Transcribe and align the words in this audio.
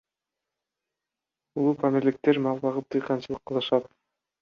Улуупамирликтер 1.59 2.43
мал 2.49 2.65
багып, 2.67 2.91
дыйканчылык 2.97 3.47
кылышат. 3.49 3.93